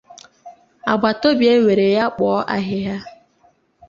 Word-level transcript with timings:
agbataobi 0.91 1.45
ewere 1.55 1.85
ya 1.95 2.05
kpoo 2.13 2.39
ahịhịa. 2.55 2.97